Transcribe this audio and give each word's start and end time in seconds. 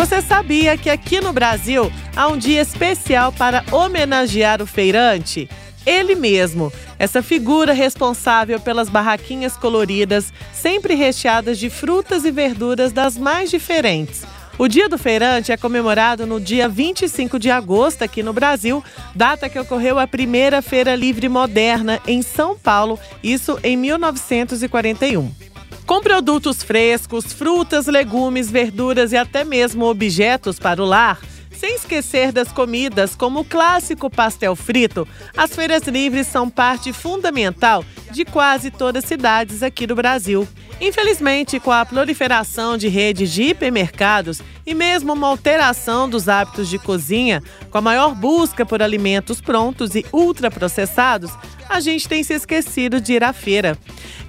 Você 0.00 0.22
sabia 0.22 0.78
que 0.78 0.88
aqui 0.88 1.20
no 1.20 1.30
Brasil 1.30 1.92
há 2.16 2.26
um 2.26 2.38
dia 2.38 2.62
especial 2.62 3.30
para 3.30 3.62
homenagear 3.70 4.62
o 4.62 4.66
feirante? 4.66 5.46
Ele 5.84 6.14
mesmo, 6.14 6.72
essa 6.98 7.22
figura 7.22 7.74
responsável 7.74 8.58
pelas 8.58 8.88
barraquinhas 8.88 9.58
coloridas, 9.58 10.32
sempre 10.54 10.94
recheadas 10.94 11.58
de 11.58 11.68
frutas 11.68 12.24
e 12.24 12.30
verduras 12.30 12.92
das 12.92 13.18
mais 13.18 13.50
diferentes. 13.50 14.22
O 14.56 14.68
Dia 14.68 14.88
do 14.88 14.96
Feirante 14.96 15.52
é 15.52 15.56
comemorado 15.58 16.26
no 16.26 16.40
dia 16.40 16.66
25 16.66 17.38
de 17.38 17.50
agosto 17.50 18.02
aqui 18.02 18.22
no 18.22 18.32
Brasil, 18.32 18.82
data 19.14 19.50
que 19.50 19.58
ocorreu 19.58 19.98
a 19.98 20.06
primeira 20.06 20.62
Feira 20.62 20.94
Livre 20.94 21.28
Moderna 21.28 22.00
em 22.06 22.22
São 22.22 22.56
Paulo, 22.56 22.98
isso 23.22 23.60
em 23.62 23.76
1941. 23.76 25.49
Com 25.90 26.00
produtos 26.00 26.62
frescos, 26.62 27.32
frutas, 27.32 27.88
legumes, 27.88 28.48
verduras 28.48 29.10
e 29.10 29.16
até 29.16 29.42
mesmo 29.42 29.86
objetos 29.86 30.56
para 30.56 30.80
o 30.80 30.86
lar, 30.86 31.18
sem 31.50 31.74
esquecer 31.74 32.30
das 32.30 32.52
comidas, 32.52 33.16
como 33.16 33.40
o 33.40 33.44
clássico 33.44 34.08
pastel 34.08 34.54
frito, 34.54 35.06
as 35.36 35.52
feiras 35.52 35.82
livres 35.88 36.28
são 36.28 36.48
parte 36.48 36.92
fundamental 36.92 37.84
de 38.12 38.24
quase 38.24 38.70
todas 38.70 39.02
as 39.02 39.08
cidades 39.08 39.64
aqui 39.64 39.84
do 39.84 39.96
Brasil. 39.96 40.46
Infelizmente, 40.80 41.58
com 41.58 41.72
a 41.72 41.84
proliferação 41.84 42.78
de 42.78 42.86
redes 42.86 43.32
de 43.32 43.42
hipermercados 43.42 44.40
e 44.64 44.74
mesmo 44.74 45.12
uma 45.12 45.26
alteração 45.26 46.08
dos 46.08 46.28
hábitos 46.28 46.68
de 46.68 46.78
cozinha, 46.78 47.42
com 47.68 47.78
a 47.78 47.82
maior 47.82 48.14
busca 48.14 48.64
por 48.64 48.80
alimentos 48.80 49.40
prontos 49.40 49.96
e 49.96 50.06
ultraprocessados, 50.12 51.32
a 51.68 51.80
gente 51.80 52.08
tem 52.08 52.22
se 52.22 52.34
esquecido 52.34 53.00
de 53.00 53.14
ir 53.14 53.24
à 53.24 53.32
feira. 53.32 53.76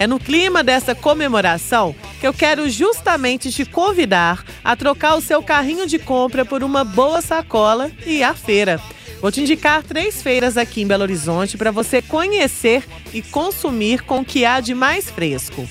É 0.00 0.06
no 0.06 0.18
clima 0.18 0.64
dessa 0.64 0.94
comemoração 0.94 1.94
que 2.18 2.26
eu 2.26 2.32
quero 2.32 2.70
justamente 2.70 3.52
te 3.52 3.66
convidar 3.66 4.42
a 4.64 4.74
trocar 4.74 5.14
o 5.14 5.20
seu 5.20 5.42
carrinho 5.42 5.86
de 5.86 5.98
compra 5.98 6.42
por 6.42 6.64
uma 6.64 6.82
boa 6.84 7.20
sacola 7.20 7.92
e 8.06 8.22
à 8.22 8.32
feira. 8.32 8.80
Vou 9.20 9.30
te 9.30 9.42
indicar 9.42 9.82
três 9.82 10.22
feiras 10.22 10.56
aqui 10.56 10.80
em 10.80 10.86
Belo 10.86 11.02
Horizonte 11.02 11.58
para 11.58 11.70
você 11.70 12.00
conhecer 12.00 12.82
e 13.12 13.20
consumir 13.20 14.00
com 14.00 14.20
o 14.20 14.24
que 14.24 14.42
há 14.46 14.60
de 14.60 14.72
mais 14.72 15.10
fresco. 15.10 15.68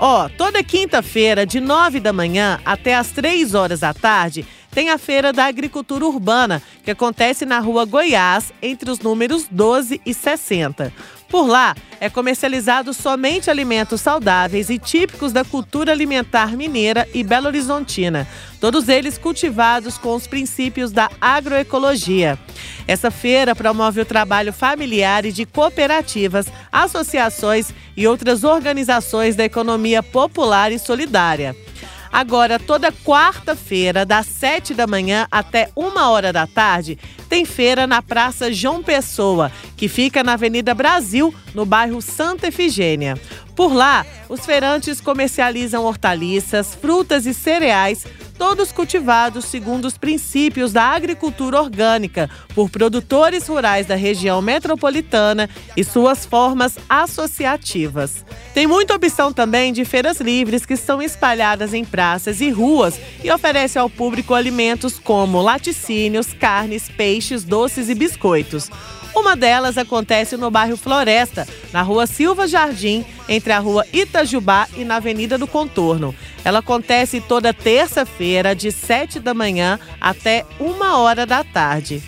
Ó, 0.00 0.28
toda 0.30 0.64
quinta-feira, 0.64 1.46
de 1.46 1.60
9 1.60 2.00
da 2.00 2.12
manhã 2.12 2.58
até 2.64 2.96
as 2.96 3.12
3 3.12 3.54
horas 3.54 3.80
da 3.80 3.94
tarde, 3.94 4.44
tem 4.70 4.90
a 4.90 4.98
Feira 4.98 5.32
da 5.32 5.44
Agricultura 5.46 6.06
Urbana, 6.06 6.62
que 6.84 6.90
acontece 6.90 7.44
na 7.44 7.58
rua 7.58 7.84
Goiás, 7.84 8.52
entre 8.62 8.90
os 8.90 9.00
números 9.00 9.46
12 9.50 10.00
e 10.04 10.14
60. 10.14 10.92
Por 11.28 11.46
lá, 11.46 11.76
é 12.00 12.10
comercializado 12.10 12.92
somente 12.92 13.50
alimentos 13.50 14.00
saudáveis 14.00 14.68
e 14.68 14.78
típicos 14.78 15.32
da 15.32 15.44
cultura 15.44 15.92
alimentar 15.92 16.56
mineira 16.56 17.08
e 17.14 17.22
belo-horizontina, 17.22 18.26
todos 18.60 18.88
eles 18.88 19.16
cultivados 19.16 19.96
com 19.96 20.16
os 20.16 20.26
princípios 20.26 20.90
da 20.90 21.08
agroecologia. 21.20 22.36
Essa 22.86 23.12
feira 23.12 23.54
promove 23.54 24.00
o 24.00 24.04
trabalho 24.04 24.52
familiar 24.52 25.24
e 25.24 25.30
de 25.30 25.46
cooperativas, 25.46 26.46
associações 26.72 27.72
e 27.96 28.08
outras 28.08 28.42
organizações 28.42 29.36
da 29.36 29.44
economia 29.44 30.02
popular 30.02 30.72
e 30.72 30.80
solidária. 30.80 31.54
Agora, 32.12 32.58
toda 32.58 32.90
quarta-feira, 32.90 34.04
das 34.04 34.26
7 34.26 34.74
da 34.74 34.86
manhã 34.86 35.28
até 35.30 35.70
uma 35.76 36.10
hora 36.10 36.32
da 36.32 36.46
tarde, 36.46 36.98
tem 37.28 37.44
feira 37.44 37.86
na 37.86 38.02
Praça 38.02 38.52
João 38.52 38.82
Pessoa, 38.82 39.52
que 39.76 39.88
fica 39.88 40.24
na 40.24 40.32
Avenida 40.32 40.74
Brasil, 40.74 41.32
no 41.54 41.64
bairro 41.64 42.02
Santa 42.02 42.48
Efigênia. 42.48 43.16
Por 43.54 43.72
lá, 43.72 44.04
os 44.28 44.44
feirantes 44.44 45.00
comercializam 45.00 45.84
hortaliças, 45.84 46.74
frutas 46.74 47.26
e 47.26 47.34
cereais 47.34 48.04
todos 48.40 48.72
cultivados 48.72 49.44
segundo 49.44 49.84
os 49.84 49.98
princípios 49.98 50.72
da 50.72 50.84
agricultura 50.84 51.60
orgânica, 51.60 52.30
por 52.54 52.70
produtores 52.70 53.46
rurais 53.46 53.86
da 53.86 53.94
região 53.94 54.40
metropolitana 54.40 55.46
e 55.76 55.84
suas 55.84 56.24
formas 56.24 56.78
associativas. 56.88 58.24
Tem 58.54 58.66
muita 58.66 58.94
opção 58.94 59.30
também 59.30 59.74
de 59.74 59.84
feiras 59.84 60.20
livres 60.22 60.64
que 60.64 60.74
são 60.74 61.02
espalhadas 61.02 61.74
em 61.74 61.84
praças 61.84 62.40
e 62.40 62.48
ruas 62.48 62.98
e 63.22 63.30
oferece 63.30 63.78
ao 63.78 63.90
público 63.90 64.32
alimentos 64.32 64.98
como 64.98 65.42
laticínios, 65.42 66.32
carnes, 66.32 66.88
peixes, 66.88 67.44
doces 67.44 67.90
e 67.90 67.94
biscoitos. 67.94 68.70
Uma 69.14 69.36
delas 69.36 69.76
acontece 69.76 70.36
no 70.36 70.50
bairro 70.50 70.76
Floresta, 70.76 71.46
na 71.72 71.82
rua 71.82 72.06
Silva 72.06 72.46
Jardim, 72.46 73.04
entre 73.28 73.52
a 73.52 73.58
rua 73.58 73.84
Itajubá 73.92 74.68
e 74.76 74.84
na 74.84 74.96
Avenida 74.96 75.36
do 75.36 75.46
Contorno. 75.46 76.14
Ela 76.44 76.60
acontece 76.60 77.20
toda 77.20 77.52
terça-feira, 77.52 78.54
de 78.54 78.72
7 78.72 79.20
da 79.20 79.34
manhã 79.34 79.78
até 80.00 80.44
1 80.58 80.80
hora 80.96 81.26
da 81.26 81.44
tarde. 81.44 82.02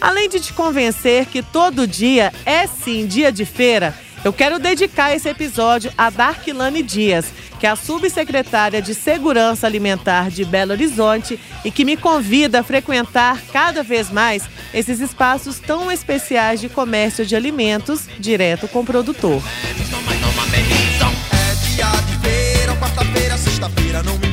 Além 0.00 0.28
de 0.28 0.40
te 0.40 0.52
convencer 0.52 1.26
que 1.26 1.42
todo 1.42 1.86
dia 1.86 2.32
é 2.46 2.66
sim 2.66 3.06
dia 3.06 3.32
de 3.32 3.44
feira, 3.44 3.94
eu 4.24 4.32
quero 4.32 4.58
dedicar 4.58 5.14
esse 5.14 5.28
episódio 5.28 5.92
a 5.96 6.10
Darklane 6.10 6.82
Dias, 6.82 7.26
que 7.58 7.66
é 7.66 7.70
a 7.70 7.76
subsecretária 7.76 8.82
de 8.82 8.94
Segurança 8.94 9.66
Alimentar 9.66 10.28
de 10.30 10.44
Belo 10.44 10.72
Horizonte 10.72 11.38
e 11.64 11.70
que 11.70 11.84
me 11.84 11.96
convida 11.96 12.60
a 12.60 12.64
frequentar 12.64 13.40
cada 13.52 13.82
vez 13.82 14.10
mais 14.10 14.44
esses 14.74 15.00
espaços 15.00 15.58
tão 15.58 15.90
especiais 15.90 16.60
de 16.60 16.68
comércio 16.68 17.24
de 17.24 17.34
alimentos 17.36 18.08
direto 18.18 18.68
com 18.68 18.80
o 18.80 18.84
produtor. 18.84 19.42
Feira 23.88 24.02
não 24.02 24.18
me 24.18 24.27